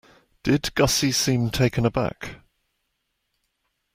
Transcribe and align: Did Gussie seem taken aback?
Did 0.41 0.73
Gussie 0.73 1.11
seem 1.11 1.51
taken 1.51 1.85
aback? 1.85 2.37